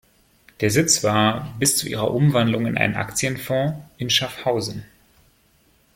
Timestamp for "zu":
1.77-1.87